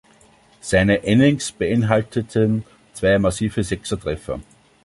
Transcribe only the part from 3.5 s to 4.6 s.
Sechser-Treffer.